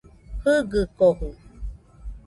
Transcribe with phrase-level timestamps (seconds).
[0.43, 1.29] Jɨgɨkojɨ